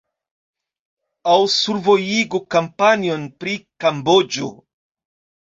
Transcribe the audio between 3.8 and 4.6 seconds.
Kamboĝo.